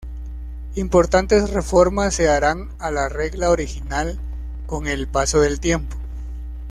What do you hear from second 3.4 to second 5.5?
original con el paso